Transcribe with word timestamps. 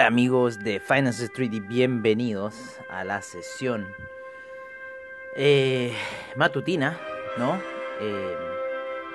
Hola 0.00 0.06
amigos 0.06 0.60
de 0.60 0.80
Finance 0.80 1.26
Street 1.26 1.52
y 1.52 1.60
bienvenidos 1.60 2.80
a 2.88 3.04
la 3.04 3.20
sesión 3.20 3.86
eh, 5.36 5.92
matutina, 6.36 6.98
¿no? 7.36 7.60
Eh, 8.00 8.34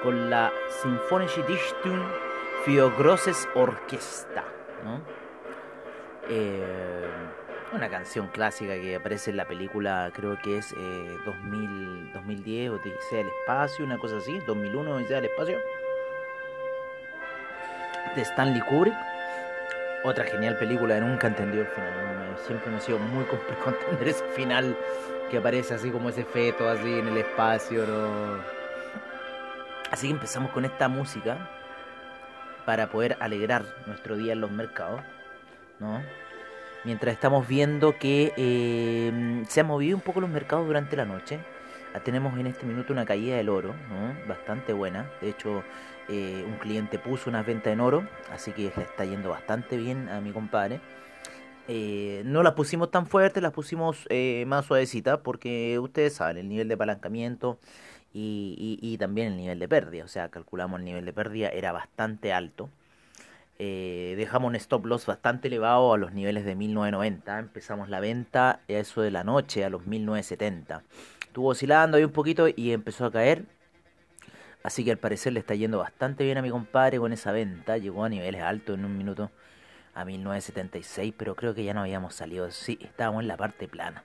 con 0.03 0.30
la 0.30 0.53
Sinfonische 0.83 1.41
Dichtung 1.47 2.00
für 2.66 2.95
Grosses 3.00 3.47
Orquesta, 3.56 4.44
¿no? 4.83 5.02
Eh, 6.30 7.08
una 7.73 7.89
canción 7.89 8.28
clásica 8.28 8.75
que 8.75 8.97
aparece 8.97 9.31
en 9.31 9.38
la 9.38 9.47
película, 9.47 10.11
creo 10.13 10.38
que 10.39 10.59
es 10.59 10.69
2000, 11.25 12.13
2010, 12.13 12.69
Odisea 12.69 13.17
del 13.17 13.28
Espacio, 13.41 13.86
una 13.86 13.97
cosa 13.97 14.17
así, 14.17 14.38
2001, 14.45 14.97
Odisea 14.97 15.16
del 15.16 15.31
Espacio, 15.31 15.58
de 18.16 18.22
Stanley 18.22 18.61
Kubrick 18.61 19.14
otra 20.06 20.23
genial 20.25 20.58
película, 20.58 21.00
nunca 21.00 21.28
entendió 21.28 21.61
el 21.61 21.67
final. 21.67 22.38
siempre 22.45 22.70
me 22.70 22.78
ha 22.78 22.81
sido 22.81 23.00
muy 23.00 23.25
complicado 23.25 23.75
entender 23.81 24.09
ese 24.09 24.23
final 24.36 24.78
que 25.30 25.38
aparece 25.38 25.73
así 25.73 25.89
como 25.89 26.09
ese 26.09 26.23
feto 26.23 26.70
así 26.70 27.00
en 27.00 27.08
el 27.08 27.17
espacio. 27.17 27.86
¿no? 27.86 28.39
Así 29.92 30.08
que 30.08 30.14
empezamos 30.14 30.52
con 30.52 30.66
esta 30.66 30.88
música 30.88 31.50
para 32.66 32.88
poder 32.88 33.17
alegrar 33.20 33.64
nuestro 33.88 34.16
día 34.16 34.34
en 34.34 34.42
los 34.42 34.52
mercados. 34.52 35.02
¿no? 35.80 36.02
Mientras 36.84 37.14
estamos 37.14 37.47
viendo 37.47 37.97
que 37.97 38.31
eh, 38.38 39.44
se 39.47 39.62
han 39.62 39.67
movido 39.67 39.97
un 39.97 40.03
poco 40.03 40.22
los 40.22 40.30
mercados 40.30 40.67
durante 40.67 40.95
la 40.95 41.06
noche. 41.06 41.40
Tenemos 42.03 42.38
en 42.38 42.47
este 42.47 42.66
minuto 42.66 42.92
una 42.92 43.06
caída 43.06 43.38
del 43.38 43.47
oro, 43.47 43.69
¿no? 43.69 44.28
bastante 44.28 44.73
buena. 44.73 45.09
De 45.22 45.30
hecho, 45.30 45.64
eh, 46.08 46.44
un 46.45 46.58
cliente 46.58 47.00
puso 47.00 47.30
una 47.30 47.42
venta 47.42 47.72
en 47.72 47.80
oro, 47.80 48.08
así 48.31 48.52
que 48.52 48.72
le 48.75 48.84
está 48.84 49.06
yendo 49.06 49.30
bastante 49.30 49.78
bien 49.78 50.08
a 50.09 50.22
mi 50.22 50.31
compadre. 50.31 50.80
Eh, 51.67 52.22
no 52.25 52.44
las 52.44 52.53
pusimos 52.53 52.92
tan 52.92 53.08
fuertes, 53.08 53.42
las 53.42 53.52
pusimos 53.52 54.06
eh, 54.09 54.44
más 54.45 54.66
suavecitas 54.66 55.20
porque 55.20 55.80
ustedes 55.80 56.14
saben 56.14 56.38
el 56.38 56.47
nivel 56.47 56.67
de 56.67 56.75
apalancamiento 56.75 57.57
y, 58.13 58.96
también 59.00 59.34
el 59.34 59.38
nivel 59.38 59.59
de 59.59 59.68
pérdida. 59.68 60.06
O 60.06 60.07
sea, 60.07 60.29
calculamos 60.29 60.79
el 60.79 60.85
nivel 60.85 61.06
de 61.06 61.13
pérdida 61.13 61.50
era 61.50 61.72
bastante 61.72 62.31
alto. 62.31 62.69
dejamos 63.58 64.50
un 64.50 64.56
stop 64.56 64.85
loss 64.85 65.06
bastante 65.06 65.47
elevado 65.47 65.94
a 65.94 65.97
los 65.97 66.13
niveles 66.13 66.46
de 66.46 66.56
1990. 66.56 67.40
Empezamos 67.40 67.90
la 67.90 68.00
venta 68.00 68.52
a 68.52 68.59
eso 68.68 69.02
de 69.02 69.12
la 69.12 69.24
noche, 69.24 69.66
a 69.66 69.69
los 69.69 69.85
1970. 69.88 70.84
Estuvo 71.22 71.50
oscilando 71.50 71.97
ahí 71.97 72.03
un 72.03 72.12
poquito 72.12 72.47
y 72.47 72.72
empezó 72.72 73.06
a 73.06 73.12
caer 73.12 73.46
Así 74.66 74.84
que 74.84 74.90
al 74.90 74.98
parecer 74.98 75.31
le 75.31 75.42
está 75.42 75.53
yendo 75.53 75.78
bastante 75.78 76.24
bien 76.24 76.40
a 76.40 76.42
mi 76.42 76.50
compadre 76.50 76.98
con 76.98 77.14
esa 77.14 77.31
venta. 77.31 77.78
Llegó 77.78 78.03
a 78.03 78.09
niveles 78.09 78.42
altos 78.42 78.80
en 78.80 78.84
un 78.84 78.98
minuto 78.98 79.30
a 79.94 80.06
1976, 80.06 81.14
pero 81.16 81.36
creo 81.36 81.53
que 81.53 81.64
ya 81.64 81.76
no 81.76 81.81
habíamos 81.81 82.16
salido. 82.16 82.50
Sí, 82.50 82.80
estábamos 82.81 83.22
en 83.22 83.28
la 83.28 83.38
parte 83.38 83.68
plana. 83.68 84.03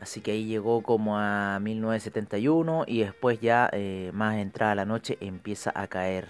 Así 0.00 0.20
que 0.20 0.30
ahí 0.30 0.46
llegó 0.46 0.84
como 0.84 1.18
a 1.18 1.58
1971 1.58 2.84
y 2.86 3.00
después 3.00 3.40
ya 3.40 3.68
eh, 3.72 4.12
más 4.14 4.36
entrada 4.36 4.76
la 4.76 4.84
noche 4.84 5.18
empieza 5.20 5.72
a 5.74 5.88
caer, 5.88 6.28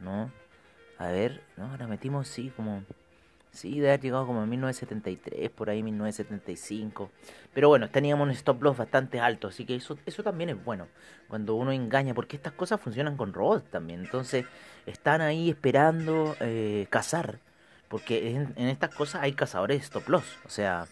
¿no? 0.00 0.30
A 0.96 1.08
ver, 1.08 1.42
¿no? 1.58 1.66
Ahora 1.66 1.86
metimos, 1.86 2.28
sí, 2.28 2.50
como 2.56 2.82
Sí, 3.54 3.78
de 3.78 3.88
haber 3.88 4.00
llegado 4.00 4.26
como 4.26 4.42
en 4.42 4.48
1973, 4.50 5.48
por 5.50 5.70
ahí 5.70 5.80
1975. 5.84 7.10
Pero 7.54 7.68
bueno, 7.68 7.88
teníamos 7.88 8.26
un 8.26 8.32
stop 8.32 8.60
loss 8.64 8.76
bastante 8.76 9.20
alto, 9.20 9.48
así 9.48 9.64
que 9.64 9.76
eso, 9.76 9.96
eso 10.06 10.24
también 10.24 10.50
es 10.50 10.64
bueno. 10.64 10.88
Cuando 11.28 11.54
uno 11.54 11.70
engaña, 11.70 12.14
porque 12.14 12.34
estas 12.34 12.52
cosas 12.52 12.80
funcionan 12.80 13.16
con 13.16 13.32
robots 13.32 13.70
también. 13.70 14.00
Entonces, 14.00 14.44
están 14.86 15.20
ahí 15.20 15.50
esperando 15.50 16.34
eh, 16.40 16.88
cazar. 16.90 17.38
Porque 17.88 18.30
en, 18.34 18.68
estas 18.68 18.92
cosas 18.92 19.22
hay 19.22 19.34
cazadores 19.34 19.78
de 19.78 19.84
stop 19.84 20.08
loss. 20.08 20.36
O 20.44 20.50
sea, 20.50 20.86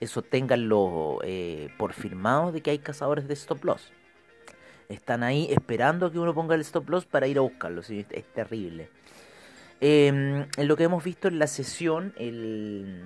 eso 0.00 0.22
ténganlo 0.22 1.20
eh, 1.22 1.72
por 1.78 1.92
firmado 1.92 2.50
de 2.50 2.62
que 2.62 2.72
hay 2.72 2.78
cazadores 2.78 3.28
de 3.28 3.34
stop 3.34 3.64
loss. 3.64 3.92
Están 4.88 5.22
ahí 5.22 5.46
esperando 5.52 6.10
que 6.10 6.18
uno 6.18 6.34
ponga 6.34 6.56
el 6.56 6.62
stop 6.62 6.88
loss 6.90 7.06
para 7.06 7.28
ir 7.28 7.38
a 7.38 7.42
buscarlo. 7.42 7.80
Es 7.82 8.24
terrible. 8.34 8.88
Em, 9.84 10.46
en 10.56 10.68
lo 10.68 10.76
que 10.76 10.84
hemos 10.84 11.02
visto 11.02 11.26
en 11.26 11.40
la 11.40 11.48
sesión, 11.48 12.14
el, 12.16 13.02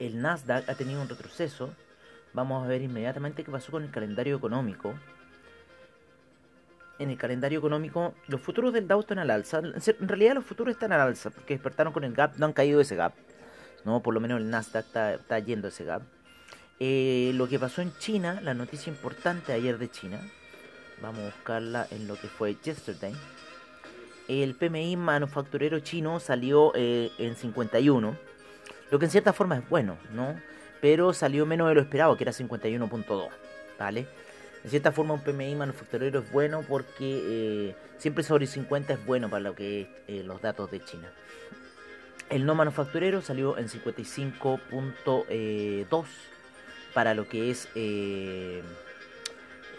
Nasdaq 0.00 0.66
ha 0.66 0.74
tenido 0.74 1.02
un 1.02 1.08
retroceso. 1.10 1.74
Vamos 2.32 2.64
a 2.64 2.66
ver 2.66 2.80
inmediatamente 2.80 3.44
qué 3.44 3.50
pasó 3.50 3.70
con 3.70 3.84
el 3.84 3.90
calendario 3.90 4.38
económico. 4.38 4.94
En 6.98 7.10
el 7.10 7.18
calendario 7.18 7.58
económico, 7.58 8.14
los 8.26 8.40
futuros 8.40 8.72
del 8.72 8.88
Dow 8.88 9.00
están 9.00 9.18
al 9.18 9.30
alza. 9.30 9.58
En 9.58 10.08
realidad 10.08 10.34
los 10.34 10.46
futuros 10.46 10.72
están 10.72 10.92
al 10.92 11.02
alza 11.02 11.28
porque 11.28 11.52
despertaron 11.52 11.92
con 11.92 12.04
el 12.04 12.14
gap, 12.14 12.36
no 12.38 12.46
han 12.46 12.54
caído 12.54 12.80
ese 12.80 12.96
gap. 12.96 13.12
¿no? 13.84 14.02
Por 14.02 14.14
lo 14.14 14.20
menos 14.20 14.40
el 14.40 14.48
Nasdaq 14.48 14.86
está, 14.86 15.38
yendo 15.40 15.68
ese 15.68 15.84
gap. 15.84 16.04
Eh, 16.80 17.32
lo 17.34 17.50
que 17.50 17.58
pasó 17.58 17.82
en 17.82 17.92
China, 17.98 18.40
la 18.40 18.54
noticia 18.54 18.90
importante 18.90 19.52
ayer 19.52 19.76
de 19.76 19.90
China, 19.90 20.22
vamos 21.02 21.20
a 21.20 21.26
buscarla 21.26 21.86
en 21.90 22.08
lo 22.08 22.14
que 22.14 22.28
fue 22.28 22.56
yesterday 22.64 23.12
el 24.28 24.54
PMI 24.54 24.96
manufacturero 24.96 25.80
chino 25.80 26.20
salió 26.20 26.72
eh, 26.74 27.10
en 27.18 27.34
51, 27.34 28.16
lo 28.90 28.98
que 28.98 29.04
en 29.06 29.10
cierta 29.10 29.32
forma 29.32 29.56
es 29.56 29.66
bueno, 29.68 29.96
¿no? 30.12 30.38
Pero 30.80 31.12
salió 31.12 31.44
menos 31.46 31.68
de 31.68 31.74
lo 31.74 31.80
esperado, 31.80 32.16
que 32.16 32.22
era 32.24 32.32
51.2, 32.32 33.28
¿vale? 33.78 34.06
En 34.62 34.70
cierta 34.70 34.92
forma 34.92 35.14
un 35.14 35.22
PMI 35.22 35.54
manufacturero 35.54 36.20
es 36.20 36.30
bueno 36.30 36.62
porque 36.68 36.94
eh, 37.00 37.74
siempre 37.96 38.22
sobre 38.22 38.46
50 38.46 38.92
es 38.92 39.06
bueno 39.06 39.30
para 39.30 39.40
lo 39.40 39.54
que 39.54 39.82
es 39.82 39.88
eh, 40.08 40.22
los 40.24 40.42
datos 40.42 40.70
de 40.70 40.84
China. 40.84 41.10
El 42.28 42.44
no 42.44 42.54
manufacturero 42.54 43.22
salió 43.22 43.56
en 43.56 43.68
55.2 43.68 46.04
para 46.92 47.14
lo 47.14 47.26
que 47.28 47.50
es 47.50 47.68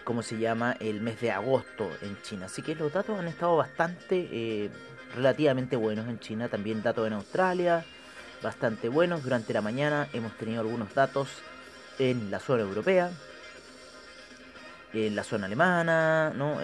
como 0.10 0.24
se 0.24 0.40
llama, 0.40 0.76
el 0.80 1.02
mes 1.02 1.22
de 1.22 1.30
agosto 1.30 1.88
en 2.02 2.20
China. 2.24 2.48
Así 2.48 2.64
que 2.64 2.74
los 2.74 2.92
datos 2.92 3.20
han 3.20 3.28
estado 3.28 3.58
bastante, 3.58 4.28
eh, 4.32 4.72
relativamente 5.16 5.76
buenos 5.76 6.08
en 6.08 6.18
China. 6.18 6.50
También 6.50 6.82
datos 6.82 7.06
en 7.06 7.14
Australia, 7.14 7.86
bastante 8.42 8.90
buenos. 8.90 9.22
Durante 9.22 9.54
la 9.54 9.62
mañana 9.62 10.08
hemos 10.12 10.36
tenido 10.36 10.62
algunos 10.62 10.96
datos 10.96 11.30
en 12.00 12.32
la 12.32 12.40
zona 12.40 12.64
europea, 12.64 13.12
en 14.94 15.16
la 15.16 15.24
zona 15.24 15.46
alemana, 15.46 16.34
¿no? 16.36 16.58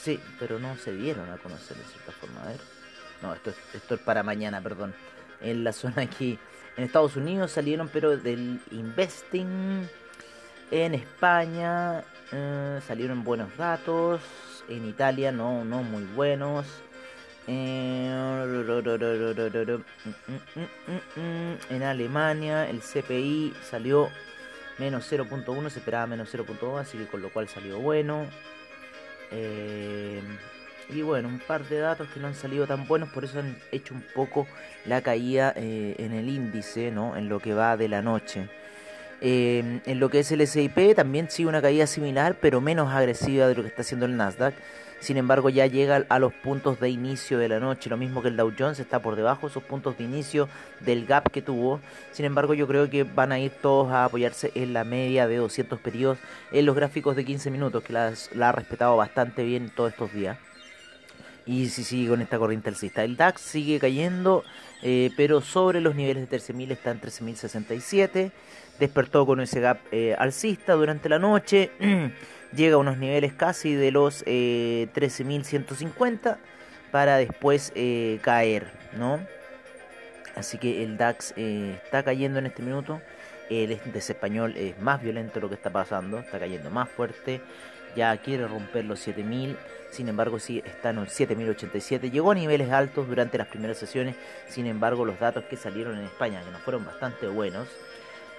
Sí, 0.00 0.20
pero 0.38 0.60
no 0.60 0.76
se 0.76 0.92
dieron 0.92 1.32
a 1.32 1.38
conocer 1.38 1.76
de 1.76 1.82
cierta 1.82 2.12
forma. 2.12 2.44
A 2.44 2.46
ver. 2.46 2.60
No, 3.22 3.34
esto, 3.34 3.52
esto 3.74 3.96
es 3.96 4.00
para 4.02 4.22
mañana, 4.22 4.60
perdón. 4.60 4.94
En 5.40 5.64
la 5.64 5.72
zona 5.72 6.02
aquí, 6.02 6.38
en 6.76 6.84
Estados 6.84 7.16
Unidos 7.16 7.50
salieron, 7.50 7.88
pero 7.88 8.16
del 8.16 8.60
Investing 8.70 9.88
en 10.70 10.94
España 10.94 12.04
eh, 12.32 12.80
salieron 12.86 13.24
buenos 13.24 13.56
datos. 13.56 14.20
En 14.68 14.88
Italia 14.88 15.32
no, 15.32 15.64
no 15.64 15.82
muy 15.82 16.04
buenos. 16.04 16.66
en 17.46 18.12
Alemania 21.82 22.68
el 22.70 22.80
CPI 22.80 23.54
salió 23.68 24.08
menos 24.78 25.10
0.1, 25.12 25.70
se 25.70 25.78
esperaba 25.78 26.06
menos 26.06 26.32
0.2, 26.34 26.80
así 26.80 26.98
que 26.98 27.06
con 27.06 27.22
lo 27.22 27.30
cual 27.30 27.48
salió 27.48 27.78
bueno. 27.78 28.26
Eh, 29.30 30.20
y 30.88 31.02
bueno, 31.02 31.28
un 31.28 31.38
par 31.38 31.64
de 31.68 31.78
datos 31.78 32.08
que 32.08 32.20
no 32.20 32.28
han 32.28 32.34
salido 32.34 32.66
tan 32.66 32.86
buenos, 32.86 33.08
por 33.10 33.24
eso 33.24 33.38
han 33.38 33.56
hecho 33.70 33.94
un 33.94 34.04
poco 34.14 34.46
la 34.84 35.00
caída 35.00 35.52
eh, 35.56 35.94
en 35.98 36.12
el 36.12 36.28
índice, 36.28 36.90
¿no? 36.90 37.16
En 37.16 37.28
lo 37.28 37.40
que 37.40 37.54
va 37.54 37.76
de 37.76 37.88
la 37.88 38.02
noche. 38.02 38.48
Eh, 39.24 39.80
en 39.86 40.00
lo 40.00 40.10
que 40.10 40.18
es 40.18 40.32
el 40.32 40.44
SIP 40.44 40.96
también 40.96 41.30
sigue 41.30 41.48
una 41.48 41.62
caída 41.62 41.86
similar, 41.86 42.36
pero 42.40 42.60
menos 42.60 42.92
agresiva 42.92 43.46
de 43.46 43.54
lo 43.54 43.62
que 43.62 43.68
está 43.68 43.82
haciendo 43.82 44.04
el 44.04 44.16
Nasdaq. 44.16 44.52
Sin 44.98 45.16
embargo, 45.16 45.48
ya 45.48 45.66
llega 45.66 46.04
a 46.08 46.18
los 46.18 46.32
puntos 46.32 46.80
de 46.80 46.88
inicio 46.88 47.38
de 47.38 47.48
la 47.48 47.60
noche, 47.60 47.88
lo 47.88 47.96
mismo 47.96 48.20
que 48.22 48.28
el 48.28 48.36
Dow 48.36 48.52
Jones 48.56 48.80
está 48.80 49.00
por 49.00 49.14
debajo 49.14 49.46
de 49.46 49.50
esos 49.50 49.62
puntos 49.62 49.96
de 49.98 50.04
inicio 50.04 50.48
del 50.80 51.06
gap 51.06 51.30
que 51.30 51.40
tuvo. 51.40 51.80
Sin 52.12 52.24
embargo, 52.24 52.54
yo 52.54 52.66
creo 52.66 52.90
que 52.90 53.04
van 53.04 53.32
a 53.32 53.38
ir 53.38 53.50
todos 53.50 53.92
a 53.92 54.04
apoyarse 54.04 54.50
en 54.54 54.72
la 54.72 54.84
media 54.84 55.26
de 55.28 55.36
200 55.36 55.80
periodos 55.80 56.18
en 56.50 56.66
los 56.66 56.74
gráficos 56.74 57.14
de 57.14 57.24
15 57.24 57.50
minutos, 57.50 57.82
que 57.82 57.92
la, 57.92 58.12
ha 58.40 58.52
respetado 58.52 58.96
bastante 58.96 59.44
bien 59.44 59.70
todos 59.74 59.92
estos 59.92 60.12
días. 60.12 60.38
Y 61.44 61.68
si 61.68 61.84
sigue 61.84 62.10
con 62.10 62.22
esta 62.22 62.38
corriente 62.38 62.68
alcista. 62.68 63.02
El 63.02 63.16
DAX 63.16 63.40
sigue 63.40 63.80
cayendo, 63.80 64.44
eh, 64.82 65.10
pero 65.16 65.40
sobre 65.40 65.80
los 65.80 65.94
niveles 65.94 66.28
de 66.28 66.38
13.000 66.38 66.72
está 66.72 66.90
en 66.92 67.00
13.067. 67.00 68.30
Despertó 68.78 69.26
con 69.26 69.40
ese 69.40 69.60
gap 69.60 69.78
eh, 69.90 70.14
alcista 70.18 70.74
durante 70.74 71.08
la 71.08 71.18
noche. 71.18 71.70
llega 72.54 72.74
a 72.74 72.78
unos 72.78 72.98
niveles 72.98 73.32
casi 73.32 73.74
de 73.74 73.90
los 73.90 74.24
13.150 74.24 76.34
eh, 76.34 76.36
para 76.90 77.16
después 77.16 77.72
caer, 78.22 78.70
¿no? 78.96 79.18
Así 80.36 80.58
que 80.58 80.82
el 80.82 80.96
DAX 80.96 81.34
está 81.36 82.02
cayendo 82.02 82.38
en 82.38 82.46
este 82.46 82.62
minuto. 82.62 83.00
El 83.50 83.72
índice 83.72 84.12
español 84.12 84.54
es 84.56 84.78
más 84.80 85.02
violento 85.02 85.40
lo 85.40 85.48
que 85.48 85.56
está 85.56 85.70
pasando, 85.70 86.18
está 86.18 86.38
cayendo 86.38 86.70
más 86.70 86.88
fuerte. 86.88 87.40
Ya 87.94 88.16
quiere 88.18 88.46
romper 88.46 88.84
los 88.84 89.00
7000, 89.00 89.56
sin 89.90 90.08
embargo, 90.08 90.38
sí 90.38 90.62
está 90.64 90.90
en 90.90 91.06
7087. 91.06 92.10
Llegó 92.10 92.30
a 92.30 92.34
niveles 92.34 92.70
altos 92.70 93.06
durante 93.06 93.36
las 93.36 93.46
primeras 93.48 93.76
sesiones, 93.76 94.16
sin 94.48 94.66
embargo, 94.66 95.04
los 95.04 95.20
datos 95.20 95.44
que 95.44 95.56
salieron 95.56 95.98
en 95.98 96.04
España, 96.04 96.42
que 96.42 96.50
no 96.50 96.58
fueron 96.58 96.84
bastante 96.86 97.26
buenos, 97.28 97.68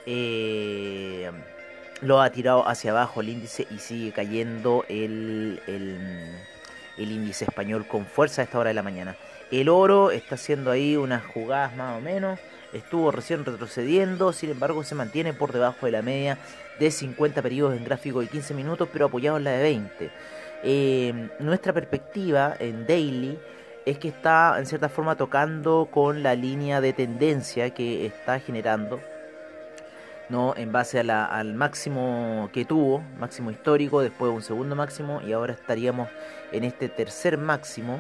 eh, 0.06 1.32
lo 2.02 2.22
ha 2.22 2.30
tirado 2.32 2.68
hacia 2.68 2.92
abajo 2.92 3.22
el 3.22 3.30
índice 3.30 3.68
y 3.70 3.78
sigue 3.78 4.12
cayendo 4.12 4.84
el, 4.90 5.62
el, 5.68 7.12
índice 7.12 7.46
español 7.46 7.88
con 7.88 8.06
fuerza 8.06 8.42
a 8.42 8.46
esta 8.46 8.60
hora 8.60 8.70
de 8.70 8.74
la 8.74 8.84
mañana. 8.84 9.16
El 9.52 9.70
oro 9.70 10.12
está 10.12 10.36
haciendo 10.36 10.72
ahí 10.72 10.98
unas 10.98 11.24
jugadas 11.24 11.76
más 11.76 11.98
o 11.98 12.02
menos, 12.02 12.40
estuvo 12.74 13.12
recién 13.12 13.46
retrocediendo, 13.46 14.34
sin 14.34 14.52
embargo 14.52 14.84
se 14.84 14.96
mantiene 14.96 15.34
por 15.34 15.52
debajo 15.52 15.86
de 15.86 15.92
la 15.92 16.02
media 16.02 16.38
de 16.80 16.92
50 16.92 17.42
periodos 17.42 17.78
en 17.78 17.84
gráfico 17.84 18.22
de 18.22 18.28
15 18.28 18.54
minutos, 18.54 18.90
pero 18.92 19.06
apoyado 19.06 19.38
en 19.38 19.44
la 19.44 19.52
de 19.52 19.64
20. 19.64 20.12
Eh, 20.64 21.30
nuestra 21.40 21.74
perspectiva 21.74 22.56
en 22.60 22.88
daily 22.88 23.38
es 23.86 23.98
que 23.98 24.08
está 24.08 24.56
en 24.58 24.66
cierta 24.66 24.90
forma 24.90 25.16
tocando 25.16 25.90
con 25.92 26.24
la 26.24 26.36
línea 26.36 26.82
de 26.82 26.94
tendencia 26.94 27.72
que 27.72 28.06
está 28.06 28.40
generando 28.40 29.02
¿no? 30.30 30.54
en 30.56 30.72
base 30.72 31.00
al 31.00 31.54
máximo 31.54 32.50
que 32.54 32.66
tuvo, 32.66 33.04
máximo 33.20 33.52
histórico, 33.52 34.02
después 34.02 34.32
un 34.32 34.42
segundo 34.42 34.76
máximo 34.76 35.22
y 35.22 35.34
ahora 35.34 35.54
estaríamos 35.54 36.10
en 36.52 36.64
este 36.64 36.88
tercer 36.90 37.38
máximo 37.38 38.00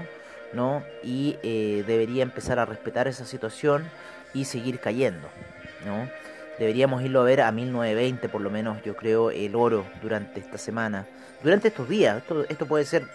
¿no? 0.53 0.83
y 1.03 1.37
eh, 1.43 1.83
debería 1.87 2.23
empezar 2.23 2.59
a 2.59 2.65
respetar 2.65 3.07
esa 3.07 3.25
situación 3.25 3.89
y 4.33 4.45
seguir 4.45 4.79
cayendo. 4.79 5.27
¿no? 5.85 6.09
Deberíamos 6.59 7.01
irlo 7.03 7.21
a 7.21 7.23
ver 7.23 7.41
a 7.41 7.51
1920 7.51 8.29
por 8.29 8.41
lo 8.41 8.49
menos, 8.49 8.81
yo 8.83 8.95
creo, 8.95 9.31
el 9.31 9.55
oro 9.55 9.85
durante 10.01 10.39
esta 10.39 10.57
semana, 10.57 11.05
durante 11.41 11.69
estos 11.69 11.89
días. 11.89 12.17
Esto, 12.17 12.45
esto 12.47 12.65
puede 12.65 12.85
ser 12.85 13.07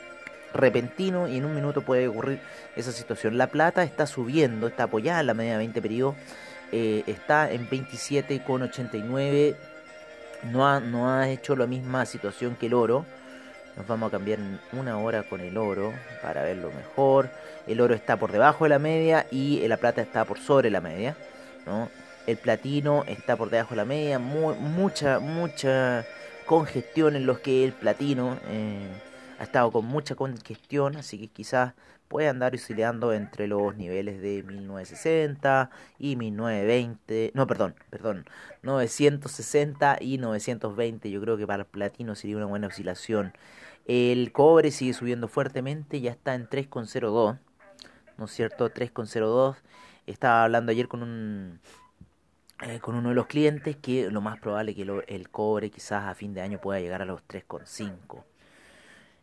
repentino 0.53 1.29
y 1.29 1.37
en 1.37 1.45
un 1.45 1.55
minuto 1.55 1.83
puede 1.83 2.09
ocurrir 2.09 2.41
esa 2.75 2.93
situación. 2.93 3.39
La 3.39 3.49
plata 3.49 3.83
está 3.83 4.07
subiendo, 4.07 4.67
está 4.67 4.85
apoyada 4.85 5.21
en 5.21 5.27
la 5.27 5.35
media 5.35 5.53
de 5.53 5.59
20 5.59 5.83
periodos 5.83 6.15
eh, 6.73 7.05
está 7.07 7.51
en 7.51 7.69
27,89. 7.69 9.57
No 10.45 10.69
ha, 10.69 10.81
no 10.81 11.11
ha 11.11 11.29
hecho 11.31 11.57
la 11.57 11.67
misma 11.67 12.05
situación 12.07 12.57
que 12.57 12.67
el 12.67 12.75
oro. 12.75 13.07
Nos 13.79 13.87
vamos 13.87 14.09
a 14.09 14.11
cambiar 14.11 14.41
una 14.73 14.99
hora 14.99 15.23
con 15.23 15.41
el 15.41 15.57
oro 15.57 15.93
para 16.21 16.43
verlo 16.43 16.73
mejor. 16.73 17.31
El 17.69 17.81
oro 17.81 17.95
está 17.95 18.17
por 18.17 18.33
debajo 18.33 18.65
de 18.65 18.71
la 18.71 18.81
media 18.81 19.29
y 19.31 19.67
la 19.69 19.77
plata 19.77 20.03
está 20.03 20.25
por 20.25 20.41
sobre 20.41 20.69
la 20.69 20.81
media. 20.81 21.15
¿no? 21.65 21.89
El 22.27 22.39
platino 22.39 23.05
está 23.07 23.37
por 23.37 23.51
debajo 23.51 23.71
de 23.71 23.77
la 23.77 23.85
media. 23.85 24.19
mucha, 24.19 25.21
mucha 25.21 26.05
congestión 26.45 27.15
en 27.15 27.25
los 27.25 27.39
que 27.39 27.65
el 27.65 27.73
platino 27.73 28.37
eh, 28.51 28.89
ha 29.39 29.45
estado 29.45 29.71
con 29.71 29.85
mucha 29.87 30.15
congestión. 30.15 30.97
Así 30.97 31.19
que 31.19 31.29
quizás 31.29 31.75
puede 32.09 32.29
andar 32.29 32.55
oscilando 32.55 33.13
entre 33.13 33.47
los 33.47 33.77
niveles 33.77 34.21
de 34.21 34.43
1960 34.43 35.71
y 35.99 36.17
1920, 36.17 37.33
no, 37.35 37.47
perdón, 37.47 37.75
perdón, 37.91 38.25
960 38.63 39.99
y 40.01 40.19
920, 40.19 41.11
yo 41.11 41.21
creo 41.21 41.37
que 41.37 41.47
para 41.47 41.63
el 41.63 41.69
platino 41.69 42.15
sería 42.15 42.37
una 42.37 42.47
buena 42.47 42.67
oscilación. 42.67 43.33
El 43.87 44.33
cobre 44.33 44.71
sigue 44.71 44.93
subiendo 44.95 45.29
fuertemente, 45.29 46.01
ya 46.01 46.11
está 46.11 46.35
en 46.35 46.49
3,02, 46.49 47.39
¿no 48.17 48.25
es 48.25 48.31
cierto? 48.31 48.71
3,02. 48.71 49.57
Estaba 50.07 50.45
hablando 50.45 50.73
ayer 50.73 50.89
con 50.89 51.03
un 51.03 51.61
eh, 52.63 52.81
con 52.81 52.97
uno 52.97 53.11
de 53.11 53.15
los 53.15 53.27
clientes 53.27 53.77
que 53.77 54.11
lo 54.11 54.21
más 54.21 54.41
probable 54.41 54.75
que 54.75 54.83
el 54.83 55.31
cobre 55.31 55.71
quizás 55.71 56.07
a 56.07 56.15
fin 56.15 56.35
de 56.35 56.41
año 56.41 56.61
pueda 56.61 56.81
llegar 56.81 57.03
a 57.03 57.05
los 57.05 57.21
3,5. 57.29 58.25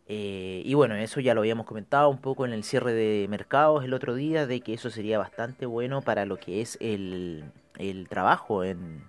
Eh, 0.08 0.62
y 0.64 0.74
bueno, 0.76 0.96
eso 0.96 1.20
ya 1.20 1.34
lo 1.34 1.42
habíamos 1.42 1.66
comentado 1.66 2.10
un 2.10 2.20
poco 2.20 2.46
en 2.46 2.54
el 2.54 2.64
cierre 2.64 2.94
de 2.94 3.28
mercados 3.28 3.84
el 3.84 3.94
otro 3.94 4.14
día, 4.16 4.46
de 4.46 4.62
que 4.62 4.74
eso 4.74 4.90
sería 4.90 5.18
bastante 5.18 5.66
bueno 5.66 6.02
para 6.02 6.26
lo 6.26 6.38
que 6.38 6.62
es 6.62 6.78
el, 6.80 7.46
el 7.78 8.08
trabajo 8.08 8.64
en, 8.64 9.04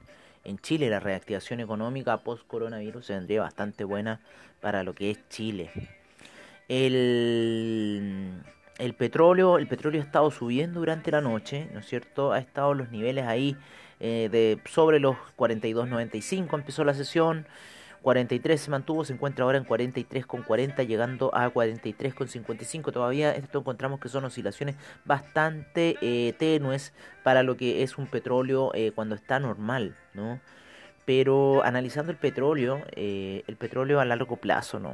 en 0.45 0.59
Chile, 0.59 0.89
la 0.89 1.01
reactivación 1.01 1.61
económica 1.61 2.19
post-coronavirus 2.19 3.09
vendría 3.09 3.43
bastante 3.43 3.85
buena 3.85 4.21
para 4.61 4.83
lo 4.85 4.95
que 4.95 5.11
es 5.11 5.29
Chile. 5.29 5.71
El, 6.69 8.43
el 8.79 8.95
petróleo, 8.95 9.59
el 9.59 9.67
petróleo 9.67 10.01
ha 10.01 10.05
estado 10.05 10.31
subiendo 10.31 10.81
durante 10.81 11.11
la 11.11 11.21
noche, 11.21 11.69
¿no 11.73 11.81
es 11.81 11.87
cierto? 11.87 12.33
Ha 12.33 12.39
estado 12.39 12.75
los 12.75 12.91
niveles 12.91 13.27
ahí 13.27 13.57
eh, 13.99 14.29
de 14.31 14.59
sobre 14.69 15.01
los 15.01 15.17
42.95 15.37 16.55
empezó 16.55 16.85
la 16.85 16.95
sesión. 16.95 17.47
43 18.07 18.61
se 18.61 18.71
mantuvo, 18.71 19.05
se 19.05 19.15
encuentra 19.15 19.45
ahora 19.45 19.59
en 19.59 19.67
43,40, 19.67 20.87
llegando 20.87 21.35
a 21.35 21.53
43,55. 21.53 22.93
Todavía 22.93 23.35
esto 23.35 23.59
encontramos 23.59 23.99
que 23.99 24.09
son 24.09 24.25
oscilaciones 24.25 24.77
bastante 25.05 25.97
eh, 26.01 26.33
tenues 26.39 26.93
para 27.25 27.43
lo 27.43 27.57
que 27.57 27.83
es 27.83 27.99
un 27.99 28.07
petróleo 28.07 28.71
eh, 28.75 28.93
cuando 28.95 29.17
está 29.17 29.41
normal, 29.41 29.97
¿no? 30.15 30.39
Pero 31.05 31.65
analizando 31.65 32.13
el 32.13 32.17
petróleo, 32.17 32.81
eh, 32.93 33.43
el 33.49 33.57
petróleo 33.57 33.99
a 33.99 34.05
largo 34.05 34.37
plazo, 34.37 34.79
no, 34.79 34.93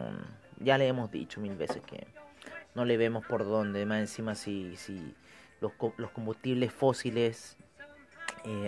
ya 0.58 0.78
le 0.78 0.88
hemos 0.88 1.12
dicho 1.12 1.38
mil 1.38 1.54
veces 1.54 1.82
que 1.82 2.06
no 2.74 2.86
le 2.86 2.96
vemos 2.96 3.26
por 3.26 3.44
dónde, 3.44 3.84
más 3.84 4.00
encima 4.00 4.34
si, 4.34 4.74
si 4.76 5.14
los, 5.60 5.72
los 5.98 6.10
combustibles 6.12 6.72
fósiles 6.72 7.58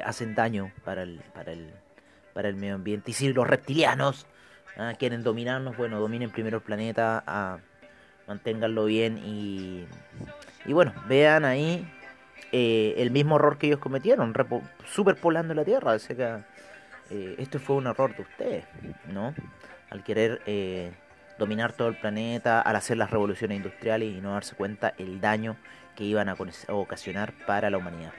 hacen 0.05 0.35
daño 0.35 0.71
para 0.85 1.03
el, 1.03 1.23
para 1.33 1.53
el 1.53 1.73
para 2.35 2.49
el 2.49 2.57
medio 2.57 2.75
ambiente. 2.75 3.13
Y 3.13 3.15
si 3.15 3.33
los 3.33 3.47
reptilianos 3.47 4.27
ah, 4.77 4.93
quieren 4.99 5.23
dominarnos, 5.23 5.77
bueno, 5.77 5.99
dominen 5.99 6.31
primero 6.31 6.59
el 6.59 6.63
planeta, 6.63 7.25
ah, 7.27 7.59
manténganlo 8.27 8.85
bien 8.85 9.19
y, 9.25 9.87
y 10.67 10.73
bueno, 10.73 10.93
vean 11.09 11.45
ahí 11.45 11.87
eh, 12.53 12.95
el 12.99 13.11
mismo 13.11 13.37
error 13.37 13.59
que 13.59 13.69
ellos 13.69 13.81
cometieron, 13.81 14.35
superpolando 14.87 15.55
la 15.55 15.65
Tierra. 15.65 15.93
O 15.93 15.99
sea 15.99 16.15
que 16.17 17.15
eh, 17.15 17.35
esto 17.39 17.59
fue 17.59 17.77
un 17.77 17.87
error 17.87 18.15
de 18.15 18.23
ustedes, 18.23 18.65
¿no? 19.13 19.35
Al 19.91 20.05
querer 20.05 20.41
eh, 20.47 20.93
dominar 21.39 21.73
todo 21.73 21.89
el 21.89 21.97
planeta, 21.97 22.61
al 22.61 22.77
hacer 22.77 22.97
las 22.97 23.11
revoluciones 23.11 23.57
industriales 23.57 24.13
y 24.13 24.21
no 24.21 24.33
darse 24.33 24.55
cuenta 24.55 24.95
el 24.99 25.21
daño 25.21 25.57
que 25.97 26.05
iban 26.05 26.29
a 26.29 26.37
ocasionar 26.69 27.33
para 27.47 27.71
la 27.71 27.79
humanidad. 27.79 28.13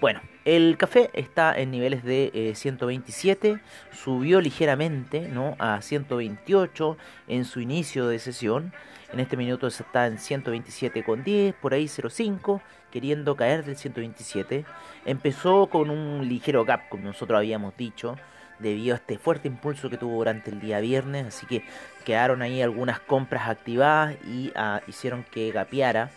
Bueno, 0.00 0.20
el 0.44 0.76
café 0.76 1.10
está 1.14 1.58
en 1.58 1.70
niveles 1.70 2.04
de 2.04 2.52
127, 2.54 3.48
eh, 3.48 3.58
subió 3.92 4.40
ligeramente 4.40 5.28
¿no? 5.28 5.56
a 5.58 5.80
128 5.80 6.98
en 7.28 7.44
su 7.44 7.60
inicio 7.60 8.08
de 8.08 8.18
sesión. 8.18 8.72
En 9.12 9.20
este 9.20 9.36
minuto 9.36 9.68
está 9.68 10.06
en 10.06 10.18
127,10, 10.18 11.54
por 11.54 11.72
ahí 11.72 11.84
0,5, 11.84 12.60
queriendo 12.90 13.36
caer 13.36 13.64
del 13.64 13.76
127. 13.76 14.64
Empezó 15.06 15.68
con 15.68 15.88
un 15.88 16.28
ligero 16.28 16.64
gap, 16.64 16.88
como 16.88 17.04
nosotros 17.04 17.38
habíamos 17.38 17.76
dicho, 17.76 18.16
debido 18.58 18.94
a 18.94 18.98
este 18.98 19.18
fuerte 19.18 19.48
impulso 19.48 19.88
que 19.88 19.96
tuvo 19.96 20.16
durante 20.16 20.50
el 20.50 20.60
día 20.60 20.80
viernes. 20.80 21.26
Así 21.28 21.46
que 21.46 21.64
quedaron 22.04 22.42
ahí 22.42 22.60
algunas 22.60 23.00
compras 23.00 23.48
activadas 23.48 24.16
y 24.26 24.52
ah, 24.56 24.82
hicieron 24.88 25.24
que 25.24 25.52
gapeara 25.52 26.10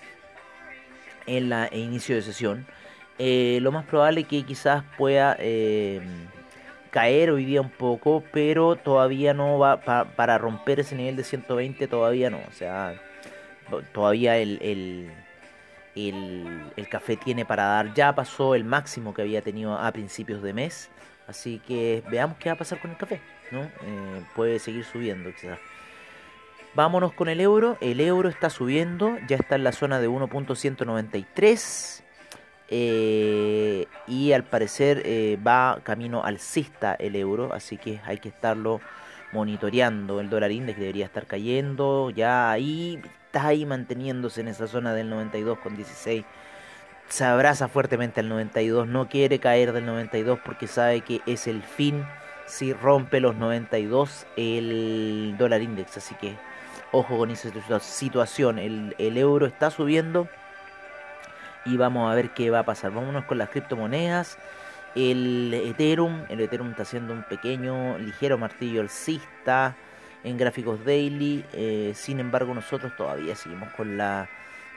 en 1.27 1.50
la 1.50 1.69
inicio 1.72 2.15
de 2.15 2.24
sesión. 2.24 2.65
Eh, 3.19 3.59
lo 3.62 3.71
más 3.71 3.86
probable 3.86 4.21
es 4.21 4.27
que 4.27 4.43
quizás 4.43 4.83
pueda 4.97 5.36
eh, 5.39 6.01
caer 6.91 7.31
hoy 7.31 7.45
día 7.45 7.62
un 7.62 7.69
poco, 7.69 8.24
pero 8.31 8.75
todavía 8.75 9.33
no 9.33 9.57
va 9.57 9.81
para 9.81 10.38
romper 10.38 10.79
ese 10.79 10.95
nivel 10.95 11.15
de 11.15 11.24
120, 11.24 11.88
todavía 11.88 12.29
no. 12.29 12.39
O 12.47 12.51
sea, 12.53 13.00
todavía 13.93 14.38
el, 14.38 14.59
el, 14.62 15.09
el, 16.75 16.89
café 16.89 17.17
tiene 17.17 17.45
para 17.45 17.65
dar. 17.65 17.93
Ya 17.93 18.13
pasó 18.13 18.55
el 18.55 18.63
máximo 18.63 19.13
que 19.13 19.24
había 19.24 19.41
tenido 19.41 19.77
a 19.77 19.91
principios 19.91 20.41
de 20.41 20.53
mes. 20.53 20.89
Así 21.27 21.59
que 21.67 22.03
veamos 22.09 22.38
qué 22.38 22.50
va 22.50 22.53
a 22.53 22.57
pasar 22.57 22.79
con 22.79 22.91
el 22.91 22.97
café, 22.97 23.19
¿no? 23.51 23.63
Eh, 23.63 24.24
puede 24.36 24.59
seguir 24.59 24.86
subiendo 24.86 25.29
quizás. 25.33 25.59
Vámonos 26.74 27.13
con 27.13 27.27
el 27.27 27.41
euro. 27.41 27.77
El 27.81 28.00
euro 28.00 28.29
está 28.29 28.50
subiendo, 28.50 29.17
ya 29.27 29.36
está 29.36 29.55
en 29.55 29.63
la 29.63 29.71
zona 29.71 30.00
de 30.00 30.07
1.193. 30.07 32.03
Eh, 32.69 33.88
y 34.07 34.33
al 34.33 34.43
parecer 34.43 35.01
eh, 35.05 35.38
va 35.45 35.79
camino 35.83 36.24
alcista 36.24 36.95
el 36.95 37.15
euro, 37.15 37.53
así 37.53 37.77
que 37.77 38.01
hay 38.05 38.17
que 38.17 38.29
estarlo 38.29 38.81
monitoreando. 39.31 40.19
El 40.19 40.29
dólar 40.29 40.51
index 40.51 40.79
debería 40.79 41.05
estar 41.05 41.25
cayendo, 41.27 42.09
ya 42.09 42.51
ahí 42.51 43.01
está 43.25 43.47
ahí 43.47 43.65
manteniéndose 43.65 44.41
en 44.41 44.50
esa 44.50 44.67
zona 44.67 44.93
del 44.93 45.12
92,16. 45.12 46.25
Se 47.09 47.24
abraza 47.24 47.69
fuertemente 47.69 48.19
al 48.19 48.29
92, 48.29 48.88
no 48.88 49.07
quiere 49.07 49.39
caer 49.39 49.71
del 49.71 49.86
92 49.86 50.39
porque 50.43 50.67
sabe 50.67 51.01
que 51.01 51.21
es 51.25 51.47
el 51.47 51.63
fin 51.63 52.05
si 52.47 52.74
rompe 52.74 53.19
los 53.19 53.36
92 53.36 54.25
el 54.38 55.36
dólar 55.38 55.62
index, 55.62 55.97
así 55.97 56.15
que 56.15 56.36
ojo 56.91 57.17
con 57.17 57.31
esa 57.31 57.50
situación. 57.79 58.59
El, 58.59 58.95
el 58.97 59.17
euro 59.17 59.45
está 59.45 59.69
subiendo 59.69 60.27
y 61.67 61.77
vamos 61.77 62.12
a 62.12 62.15
ver 62.15 62.31
qué 62.31 62.50
va 62.50 62.59
a 62.59 62.63
pasar. 62.63 62.91
Vámonos 62.91 63.25
con 63.25 63.38
las 63.38 63.50
criptomonedas. 63.50 64.38
El 64.95 65.53
Ethereum, 65.53 66.24
el 66.29 66.39
Ethereum 66.39 66.71
está 66.71 66.83
haciendo 66.83 67.13
un 67.13 67.24
pequeño, 67.24 67.97
ligero 68.00 68.38
martillo 68.38 68.81
alcista 68.81 69.75
en 70.24 70.38
gráficos 70.38 70.83
daily. 70.86 71.43
Eh, 71.53 71.91
sin 71.95 72.19
embargo, 72.19 72.53
nosotros 72.53 72.95
todavía 72.95 73.36
seguimos 73.36 73.71
con 73.74 73.97
la 73.97 74.29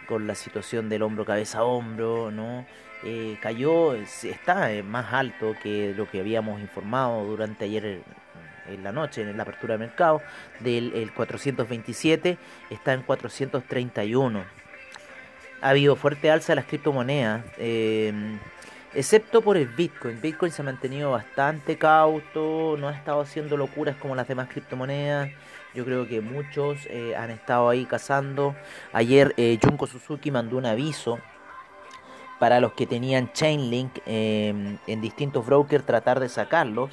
con 0.06 0.26
la 0.26 0.34
situación 0.34 0.88
del 0.88 1.02
hombro 1.02 1.24
cabeza 1.24 1.62
hombro, 1.62 2.32
¿no? 2.32 2.66
Eh, 3.04 3.38
cayó, 3.40 3.94
está 3.94 4.72
eh, 4.72 4.82
más 4.82 5.12
alto 5.12 5.54
que 5.62 5.94
lo 5.96 6.10
que 6.10 6.18
habíamos 6.18 6.60
informado 6.60 7.24
durante 7.24 7.66
ayer 7.66 8.02
en 8.66 8.82
la 8.82 8.90
noche, 8.90 9.22
en 9.22 9.36
la 9.36 9.44
apertura 9.44 9.74
de 9.74 9.78
mercado, 9.78 10.20
del 10.58 11.12
427, 11.14 12.38
está 12.70 12.92
en 12.92 13.02
431 13.02 14.59
ha 15.60 15.70
habido 15.70 15.96
fuerte 15.96 16.30
alza 16.30 16.52
de 16.52 16.56
las 16.56 16.64
criptomonedas, 16.64 17.44
eh, 17.58 18.12
excepto 18.94 19.42
por 19.42 19.56
el 19.56 19.68
Bitcoin. 19.68 20.20
Bitcoin 20.20 20.52
se 20.52 20.62
ha 20.62 20.64
mantenido 20.64 21.10
bastante 21.10 21.76
cauto, 21.76 22.76
no 22.78 22.88
ha 22.88 22.92
estado 22.92 23.20
haciendo 23.20 23.56
locuras 23.56 23.96
como 23.96 24.14
las 24.14 24.26
demás 24.28 24.48
criptomonedas. 24.48 25.30
Yo 25.74 25.84
creo 25.84 26.08
que 26.08 26.20
muchos 26.20 26.86
eh, 26.86 27.14
han 27.14 27.30
estado 27.30 27.68
ahí 27.68 27.84
cazando. 27.84 28.56
Ayer 28.92 29.34
eh, 29.36 29.58
Junko 29.62 29.86
Suzuki 29.86 30.30
mandó 30.30 30.56
un 30.56 30.66
aviso 30.66 31.20
para 32.40 32.58
los 32.58 32.72
que 32.72 32.86
tenían 32.86 33.32
Chainlink 33.32 33.98
en 34.06 35.00
distintos 35.02 35.44
brokers 35.44 35.84
tratar 35.84 36.20
de 36.20 36.30
sacarlos 36.30 36.90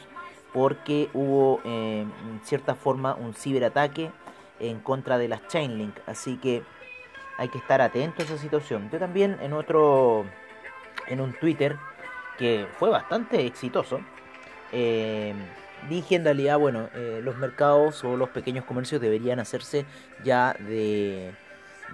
porque 0.52 1.10
hubo 1.14 1.62
en 1.64 2.12
cierta 2.44 2.76
forma 2.76 3.16
un 3.16 3.34
ciberataque 3.34 4.12
en 4.60 4.80
contra 4.80 5.18
de 5.18 5.30
las 5.30 5.48
Chainlink. 5.48 5.96
Así 6.06 6.36
que 6.36 6.64
hay 7.38 7.50
que 7.50 7.60
estar 7.60 7.82
atento 7.82 8.22
a 8.22 8.26
esa 8.26 8.38
situación. 8.38 8.90
Yo 8.92 9.00
también 9.00 9.38
en 9.42 9.54
otro, 9.54 10.26
en 11.08 11.22
un 11.22 11.34
Twitter 11.34 11.78
que 12.38 12.68
fue 12.78 12.90
bastante 12.90 13.46
exitoso, 13.46 14.02
eh, 14.72 15.34
dije 15.90 16.16
en 16.16 16.24
realidad, 16.24 16.58
bueno, 16.58 16.90
eh, 16.96 17.22
los 17.24 17.38
mercados 17.38 18.04
o 18.04 18.18
los 18.18 18.30
pequeños 18.30 18.66
comercios 18.66 19.00
deberían 19.00 19.40
hacerse 19.40 19.86
ya 20.24 20.56
de, 20.60 21.32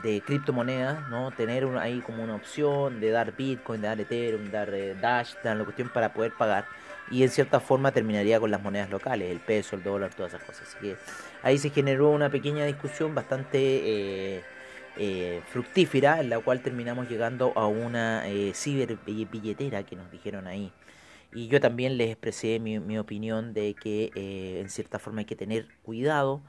de 0.02 0.22
criptomonedas, 0.22 1.10
¿no? 1.10 1.32
Tener 1.32 1.66
ahí 1.78 2.00
como 2.00 2.24
una 2.24 2.36
opción 2.36 3.00
de 3.00 3.12
dar 3.12 3.36
Bitcoin, 3.36 3.82
de 3.82 3.88
dar 3.88 4.00
Ethereum, 4.00 4.50
dar 4.50 4.74
eh, 4.74 4.96
Dash, 5.00 5.34
dar 5.44 5.58
la 5.58 5.64
cuestión 5.66 5.90
para 5.90 6.14
poder 6.14 6.34
pagar. 6.34 6.66
Y 7.12 7.22
en 7.22 7.30
cierta 7.30 7.60
forma 7.60 7.92
terminaría 7.92 8.40
con 8.40 8.50
las 8.50 8.62
monedas 8.62 8.90
locales, 8.90 9.30
el 9.30 9.42
peso, 9.42 9.76
el 9.76 9.84
dólar, 9.84 10.14
todas 10.14 10.34
esas 10.34 10.46
cosas. 10.48 10.70
Así 10.70 10.78
que 10.80 10.96
ahí 11.44 11.58
se 11.58 11.70
generó 11.70 12.10
una 12.10 12.30
pequeña 12.30 12.64
discusión 12.64 13.14
bastante 13.14 14.42
eh, 14.98 15.42
fructífera, 15.48 16.20
en 16.20 16.30
la 16.30 16.40
cual 16.40 16.62
terminamos 16.62 17.10
llegando 17.10 17.52
a 17.56 17.68
una 17.68 18.28
eh, 18.28 18.54
ciber 18.54 18.98
billetera 19.06 19.84
que 19.84 19.96
nos 19.96 20.12
dijeron 20.12 20.48
ahí. 20.48 20.72
Y 21.34 21.48
yo 21.48 21.60
también 21.60 21.98
les 21.98 22.12
expresé 22.12 22.60
mi, 22.60 22.98
opinión 23.00 23.54
de 23.54 23.74
que 23.74 24.12
eh, 24.16 24.60
en 24.62 24.70
cierta 24.70 25.00
forma 25.00 25.22
hay 25.22 25.26
que 25.26 25.36
tener 25.36 25.68
cuidado 25.82 26.44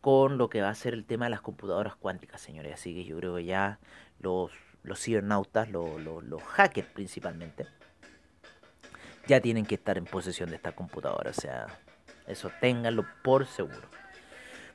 con 0.00 0.38
lo 0.38 0.48
que 0.48 0.62
va 0.62 0.68
a 0.70 0.74
ser 0.74 0.94
el 0.94 1.04
tema 1.04 1.26
de 1.26 1.30
las 1.30 1.40
computadoras 1.40 1.96
cuánticas, 1.96 2.40
señores. 2.40 2.72
Así 2.72 2.94
que 2.94 3.04
yo 3.04 3.16
creo 3.16 3.34
que 3.34 3.44
ya 3.44 3.80
los, 4.20 4.52
los 4.84 5.00
cibernautas, 5.00 5.68
los, 5.70 6.00
los, 6.00 6.42
hackers 6.42 6.88
principalmente, 6.88 7.66
ya 9.26 9.40
tienen 9.40 9.66
que 9.66 9.74
estar 9.74 9.98
en 9.98 10.04
posesión 10.04 10.50
de 10.50 10.56
esta 10.56 10.70
computadora. 10.72 11.30
O 11.30 11.34
sea, 11.34 11.66
eso 12.28 12.50
ténganlo 12.60 13.04
por 13.24 13.46
seguro. 13.46 13.88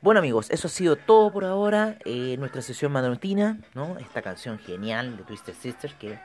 Bueno 0.04 0.20
amigos, 0.20 0.50
eso 0.50 0.68
ha 0.68 0.70
sido 0.70 0.98
todo 0.98 1.32
por 1.32 1.46
ahora. 1.46 1.96
Eh, 2.04 2.36
nuestra 2.38 2.62
sesión 2.62 2.92
matutina, 2.92 3.58
¿no? 3.74 3.98
Esta 4.00 4.22
canción 4.22 4.60
genial 4.60 5.16
de 5.16 5.24
Twisted 5.24 5.54
Sisters 5.54 5.94
que, 5.94 6.20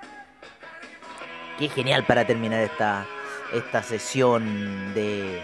que 1.61 1.69
genial 1.69 2.05
para 2.05 2.27
terminar 2.27 2.61
esta, 2.65 3.07
esta 3.55 3.85
sesión 3.85 4.93
de, 4.95 5.41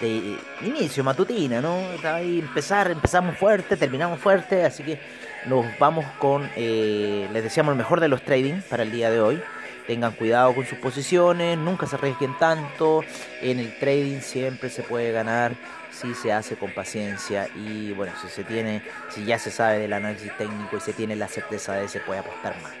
de 0.00 0.36
inicio 0.62 1.04
matutina, 1.04 1.60
¿no? 1.60 1.78
Ahí 2.02 2.40
empezar, 2.40 2.90
empezamos 2.90 3.38
fuerte, 3.38 3.76
terminamos 3.76 4.18
fuerte, 4.18 4.64
así 4.64 4.82
que 4.82 4.98
nos 5.46 5.64
vamos 5.78 6.04
con, 6.18 6.50
eh, 6.56 7.28
les 7.32 7.44
deseamos 7.44 7.70
el 7.70 7.78
mejor 7.78 8.00
de 8.00 8.08
los 8.08 8.22
trading 8.22 8.62
para 8.68 8.82
el 8.82 8.90
día 8.90 9.12
de 9.12 9.20
hoy. 9.20 9.40
Tengan 9.86 10.10
cuidado 10.12 10.56
con 10.56 10.66
sus 10.66 10.78
posiciones, 10.78 11.56
nunca 11.56 11.86
se 11.86 11.94
arriesguen 11.94 12.36
tanto. 12.36 13.04
En 13.40 13.60
el 13.60 13.78
trading 13.78 14.22
siempre 14.22 14.70
se 14.70 14.82
puede 14.82 15.12
ganar 15.12 15.52
si 16.00 16.14
se 16.14 16.32
hace 16.32 16.56
con 16.56 16.72
paciencia 16.72 17.48
y 17.54 17.92
bueno, 17.92 18.12
si 18.22 18.28
se 18.28 18.44
tiene, 18.44 18.82
si 19.10 19.24
ya 19.24 19.38
se 19.38 19.50
sabe 19.50 19.78
del 19.78 19.92
análisis 19.92 20.36
técnico 20.36 20.76
y 20.76 20.80
se 20.80 20.92
tiene 20.92 21.16
la 21.16 21.28
certeza 21.28 21.74
de 21.74 21.88
se 21.88 22.00
puede 22.00 22.20
apostar 22.20 22.60
más. 22.62 22.72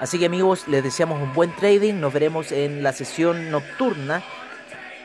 Así 0.00 0.18
que 0.18 0.26
amigos, 0.26 0.66
les 0.66 0.82
deseamos 0.82 1.22
un 1.22 1.32
buen 1.32 1.54
trading, 1.54 1.94
nos 1.94 2.12
veremos 2.12 2.50
en 2.50 2.82
la 2.82 2.92
sesión 2.92 3.50
nocturna, 3.50 4.22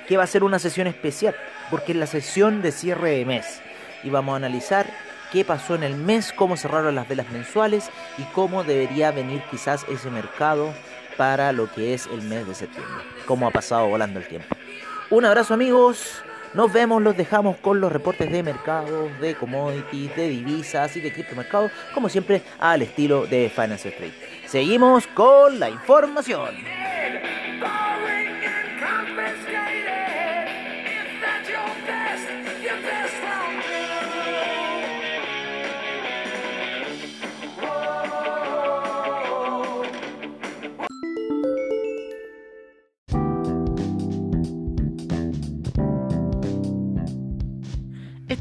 que 0.08 0.18
va 0.18 0.24
a 0.24 0.28
ser 0.28 0.44
una 0.44 0.58
sesión 0.58 0.88
especial, 0.88 1.36
porque 1.70 1.92
es 1.92 1.98
la 1.98 2.08
sesión 2.08 2.62
de 2.62 2.72
cierre 2.72 3.12
de 3.12 3.26
mes 3.26 3.62
y 4.04 4.10
vamos 4.10 4.34
a 4.34 4.38
analizar 4.38 4.88
qué 5.32 5.46
pasó 5.46 5.76
en 5.76 5.84
el 5.84 5.96
mes, 5.96 6.34
cómo 6.34 6.58
cerraron 6.58 6.96
las 6.96 7.08
velas 7.08 7.30
mensuales 7.30 7.90
y 8.18 8.24
cómo 8.34 8.64
debería 8.64 9.12
venir 9.12 9.44
quizás 9.52 9.86
ese 9.90 10.10
mercado 10.10 10.74
para 11.18 11.52
lo 11.52 11.70
que 11.72 11.94
es 11.94 12.08
el 12.08 12.22
mes 12.22 12.48
de 12.48 12.56
septiembre, 12.56 13.04
cómo 13.26 13.48
ha 13.48 13.52
pasado 13.52 13.88
volando 13.88 14.20
el 14.20 14.28
tiempo. 14.28 14.56
Un 15.10 15.26
abrazo 15.26 15.54
amigos, 15.54 16.24
nos 16.54 16.72
vemos, 16.72 17.02
los 17.02 17.16
dejamos 17.16 17.58
con 17.58 17.80
los 17.80 17.92
reportes 17.92 18.32
de 18.32 18.44
mercados, 18.44 19.10
de 19.20 19.36
commodities, 19.36 20.16
de 20.16 20.30
divisas 20.30 20.96
y 20.96 21.02
de 21.02 21.12
criptomercados, 21.12 21.72
como 21.94 22.10
siempre 22.10 22.42
al 22.60 22.82
estilo 22.82 23.28
de 23.28 23.52
Finance 23.54 23.90
Street. 23.90 24.14
Seguimos 24.46 25.08
con 25.08 25.60
la 25.60 25.70
información. 25.70 26.87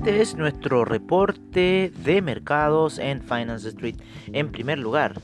Este 0.06 0.22
es 0.22 0.36
nuestro 0.36 0.84
reporte 0.84 1.90
de 2.04 2.22
mercados 2.22 3.00
en 3.00 3.22
Finance 3.22 3.70
Street. 3.70 3.96
En 4.32 4.52
primer 4.52 4.78
lugar, 4.78 5.20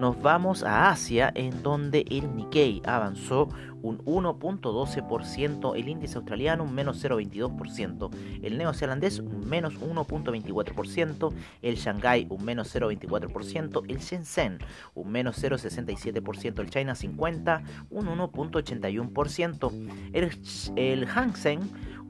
nos 0.00 0.20
vamos 0.20 0.64
a 0.64 0.90
Asia, 0.90 1.30
en 1.36 1.62
donde 1.62 2.04
el 2.10 2.34
Nikkei 2.34 2.82
avanzó 2.84 3.48
un 3.80 3.98
1.12%, 3.98 5.76
el 5.76 5.88
índice 5.88 6.16
australiano 6.16 6.64
un 6.64 6.74
menos 6.74 7.04
0.22%, 7.04 8.10
el 8.42 8.58
neozelandés 8.58 9.20
un 9.20 9.48
menos 9.48 9.78
1.24%, 9.78 11.32
el 11.62 11.76
Shanghai 11.76 12.26
un 12.28 12.44
menos 12.44 12.74
0.24%, 12.74 13.84
el 13.86 13.98
Shenzhen 13.98 14.58
un 14.94 15.12
menos 15.12 15.40
0.67%, 15.40 16.60
el 16.60 16.70
China 16.70 16.94
50 16.96 17.62
un 17.90 18.06
1.81%, 18.06 19.90
el, 20.12 20.30
el 20.76 21.06
Hang 21.06 21.36
Seng 21.36 21.60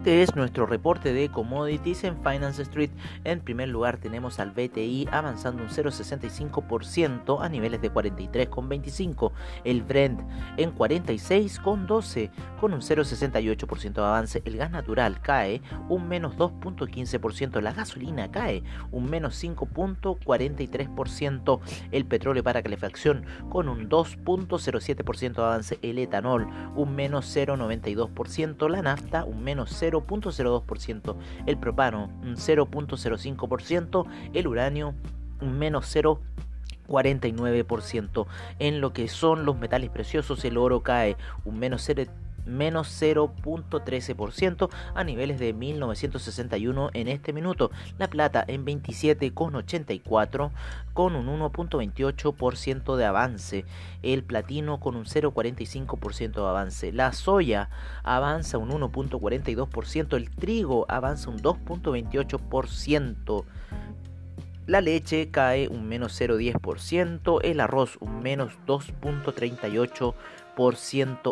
Este 0.07 0.23
es 0.23 0.37
nuestro 0.37 0.67
reporte 0.67 1.13
de 1.13 1.29
commodities 1.31 2.05
en 2.05 2.17
Finance 2.23 2.63
Street. 2.63 2.91
En 3.25 3.41
primer 3.41 3.69
lugar 3.69 3.99
tenemos 3.99 4.39
al 4.39 4.53
BTI 4.53 5.09
avanzando 5.11 5.65
un 5.65 5.69
0,65% 5.69 7.43
a 7.43 7.49
niveles 7.49 7.83
de 7.83 7.93
43,25. 7.93 9.33
El 9.65 9.83
Brent 9.83 10.21
en 10.59 10.73
46,12 10.73 12.31
con 12.61 12.73
un 12.73 12.83
0,68% 12.83 13.95
de 13.95 14.01
avance. 14.01 14.43
El 14.45 14.59
gas 14.59 14.71
natural 14.71 15.21
cae 15.21 15.61
un 15.89 16.07
menos 16.07 16.37
2,15%. 16.37 17.61
La 17.61 17.73
gasolina 17.73 18.31
cae 18.31 18.63
un 18.93 19.11
menos 19.11 19.43
5,43%. 19.43 21.61
El 21.91 22.07
petróleo 22.07 22.45
para 22.45 22.63
calefacción 22.63 23.27
con 23.49 23.69
un 23.69 23.89
2,07% 23.89 25.35
de 25.35 25.43
avance. 25.43 25.81
El 25.83 25.99
etanol 25.99 26.47
un 26.77 26.95
menos 26.95 27.37
0,92%. 27.37 28.69
La 28.69 28.83
nafta 28.83 29.25
un 29.25 29.43
menos 29.43 29.73
0.02%, 30.05 31.17
el 31.47 31.59
propano 31.59 32.11
un 32.23 32.37
0.05%, 32.37 34.07
el 34.35 34.47
uranio 34.47 34.95
un 35.41 35.59
menos 35.59 35.95
0.49%. 35.95 38.27
En 38.59 38.81
lo 38.81 38.93
que 38.93 39.07
son 39.09 39.45
los 39.45 39.57
metales 39.57 39.91
preciosos, 39.91 40.45
el 40.45 40.57
oro 40.57 40.83
cae 40.83 41.17
un 41.45 41.59
menos 41.59 41.83
0 41.83 42.05
menos 42.47 42.89
0.13% 43.01 44.69
a 44.95 45.05
niveles 45.05 45.39
de 45.39 45.53
1961 45.53 46.91
en 46.95 47.09
este 47.09 47.33
minuto. 47.33 47.71
La 47.99 48.09
plata 48.09 48.45
en 48.47 48.65
27,84 48.65 50.51
con 50.93 51.17
un 51.17 51.27
1.28% 51.27 52.97
de 52.97 53.05
avance. 53.05 53.65
El 54.03 54.25
platino 54.25 54.81
con 54.81 54.97
un 54.97 55.05
0.45% 55.05 56.33
de 56.33 56.49
avance. 56.49 56.93
La 56.93 57.13
soya 57.13 57.71
avanza 58.03 58.59
un 58.59 58.71
1.42%. 58.71 60.17
El 60.17 60.31
trigo 60.31 60.87
avanza 60.89 61.31
un 61.31 61.39
2.28%. 61.39 63.45
La 64.67 64.81
leche 64.81 65.31
cae 65.31 65.69
un 65.69 65.87
menos 65.87 66.21
0,10%, 66.21 67.39
el 67.45 67.61
arroz 67.61 67.99
un 68.01 68.21
menos 68.21 68.59
2.38%, 68.67 70.15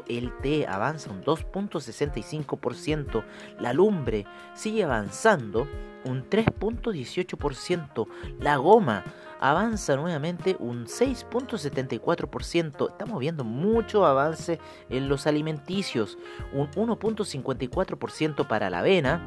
el 0.08 0.32
té 0.42 0.66
avanza 0.66 1.10
un 1.10 1.24
2.65%, 1.24 3.24
la 3.58 3.72
lumbre 3.72 4.26
sigue 4.54 4.84
avanzando 4.84 5.66
un 6.04 6.28
3.18%, 6.28 8.06
la 8.40 8.56
goma 8.56 9.02
avanza 9.40 9.96
nuevamente 9.96 10.56
un 10.58 10.84
6.74%, 10.86 12.90
estamos 12.90 13.18
viendo 13.18 13.44
mucho 13.44 14.04
avance 14.04 14.60
en 14.90 15.08
los 15.08 15.26
alimenticios, 15.26 16.18
un 16.52 16.70
1.54% 16.72 18.46
para 18.46 18.68
la 18.68 18.80
avena, 18.80 19.22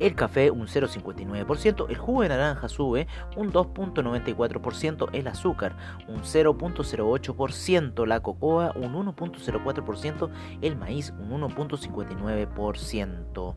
el 0.00 0.14
café 0.14 0.50
un 0.50 0.66
0,59%, 0.66 1.86
el 1.88 1.96
jugo 1.96 2.22
de 2.22 2.28
naranja 2.30 2.68
sube 2.68 3.06
un 3.36 3.52
2,94%, 3.52 5.10
el 5.12 5.28
azúcar 5.28 5.76
un 6.08 6.22
0,08%, 6.22 8.06
la 8.06 8.20
cocoa 8.20 8.72
un 8.74 8.94
1,04%, 8.94 10.30
el 10.62 10.76
maíz 10.76 11.12
un 11.18 11.42
1,59%. 11.42 13.54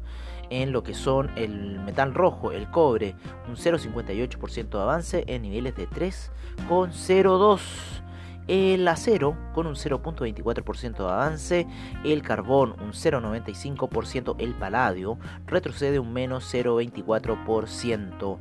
En 0.49 0.73
lo 0.73 0.83
que 0.83 0.93
son 0.93 1.31
el 1.35 1.79
metal 1.79 2.13
rojo, 2.13 2.51
el 2.51 2.69
cobre, 2.69 3.15
un 3.47 3.55
0,58% 3.55 4.69
de 4.69 4.81
avance 4.81 5.23
en 5.27 5.41
niveles 5.41 5.73
de 5.75 5.89
3,02% 5.89 8.03
el 8.47 8.87
acero 8.87 9.37
con 9.53 9.67
un 9.67 9.75
0.24% 9.75 10.97
de 10.97 11.03
avance, 11.03 11.67
el 12.03 12.21
carbón 12.21 12.75
un 12.81 12.91
0.95%, 12.91 14.35
el 14.39 14.53
paladio 14.55 15.17
retrocede 15.45 15.99
un 15.99 16.13
menos 16.13 16.53
0.24%. 16.53 18.39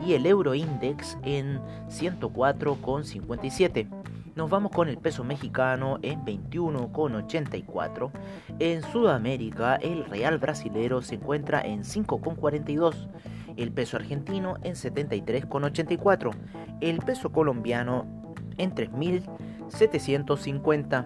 y 0.05 0.12
el 0.13 0.25
euro 0.25 0.53
index 0.53 1.17
en 1.23 1.62
104,57. 1.88 3.88
Nos 4.35 4.49
vamos 4.49 4.71
con 4.73 4.89
el 4.89 4.97
peso 4.97 5.23
mexicano 5.23 5.97
en 6.01 6.25
21,84. 6.25 8.11
En 8.59 8.81
Sudamérica 8.81 9.75
el 9.75 10.03
real 10.03 10.39
brasilero 10.39 11.01
se 11.01 11.15
encuentra 11.15 11.61
en 11.61 11.83
5,42. 11.83 13.07
El 13.55 13.71
peso 13.71 13.95
argentino 13.95 14.57
en 14.63 14.73
73,84. 14.73 16.31
El 16.81 16.99
peso 16.99 17.31
colombiano 17.31 18.05
en 18.57 18.75
3.750. 18.75 21.05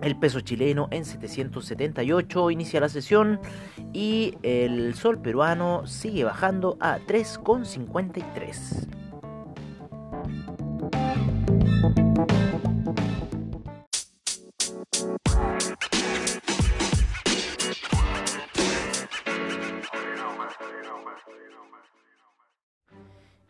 El 0.00 0.16
peso 0.16 0.40
chileno 0.40 0.88
en 0.90 1.04
778 1.04 2.50
inicia 2.50 2.80
la 2.80 2.88
sesión 2.88 3.38
y 3.92 4.38
el 4.42 4.94
sol 4.94 5.18
peruano 5.18 5.86
sigue 5.86 6.24
bajando 6.24 6.78
a 6.80 7.00
3,53. 7.00 9.01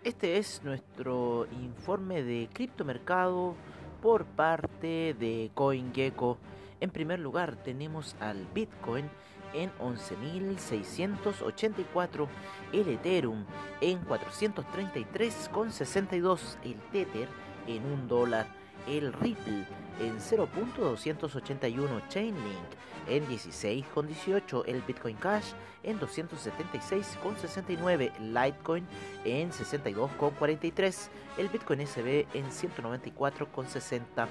Este 0.05 0.37
es 0.37 0.63
nuestro 0.63 1.49
informe 1.63 2.23
de 2.23 2.49
criptomercado 2.53 3.57
por 4.01 4.25
parte 4.25 5.17
de 5.19 5.51
CoinGecko. 5.55 6.39
En 6.81 6.91
primer 6.91 7.19
lugar 7.19 7.57
tenemos 7.57 8.15
al 8.21 8.47
Bitcoin 8.55 9.11
en 9.55 9.73
11.684, 9.79 12.29
el 12.73 12.89
Ethereum 12.89 13.45
en 13.81 14.01
433,62, 14.07 16.57
el 16.65 16.77
Tether 16.93 17.29
en 17.67 17.85
1 17.85 18.07
dólar, 18.07 18.47
el 18.87 19.12
Ripple 19.12 19.66
en 20.01 20.18
0.281, 20.18 22.09
Chainlink 22.09 22.57
en 23.09 23.27
16,18, 23.27 24.62
el 24.66 24.81
Bitcoin 24.83 25.16
Cash 25.16 25.55
en 25.83 25.99
276,69, 25.99 28.12
Litecoin 28.18 28.87
en 29.25 29.51
62,43, 29.51 31.09
el 31.38 31.49
Bitcoin 31.49 31.87
SB 31.87 32.27
en 32.35 32.51
194,60, 32.51 34.29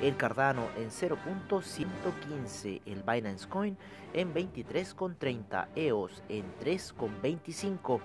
el 0.00 0.16
Cardano 0.16 0.68
en 0.76 0.90
0.115, 0.90 2.80
el 2.86 3.02
Binance 3.02 3.48
Coin 3.48 3.76
en 4.12 4.32
23,30, 4.34 5.68
EOS 5.74 6.22
en 6.28 6.44
3,25, 6.60 8.00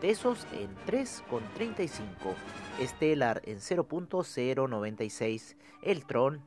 Tesos 0.00 0.46
en 0.52 0.74
3,35, 0.86 2.34
Stellar 2.80 3.42
en 3.44 3.58
0.096, 3.58 5.56
el 5.82 6.04
Tron 6.04 6.40